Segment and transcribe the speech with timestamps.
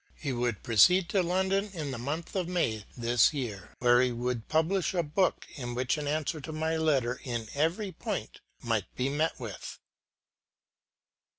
[0.15, 4.47] He would proceed to London in the month of May this year, where he would
[4.47, 9.09] publish a book in which an answer to my letter in every point might be
[9.09, 9.77] met with.